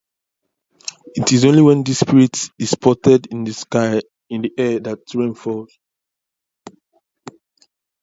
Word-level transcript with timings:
It 1.13 1.31
is 1.31 1.45
only 1.45 1.61
when 1.61 1.83
these 1.83 1.99
spirits 1.99 2.49
sport 2.61 3.05
in 3.05 3.43
the 3.43 4.51
air 4.57 4.79
that 4.79 4.97
rain 5.13 5.35
falls. 5.35 5.77